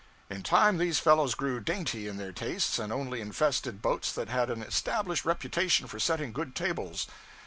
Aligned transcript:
In 0.31 0.41
time 0.41 0.79
these 0.79 0.97
fellows 0.97 1.35
grew 1.35 1.59
dainty 1.59 2.07
in 2.07 2.17
their 2.17 2.31
tastes, 2.31 2.79
and 2.79 2.91
only 2.91 3.21
infested 3.21 3.83
boats 3.83 4.11
that 4.13 4.29
had 4.29 4.49
an 4.49 4.63
established 4.63 5.25
reputation 5.25 5.85
for 5.85 5.99
setting 5.99 6.31
good 6.33 6.55
tables. 6.55 7.05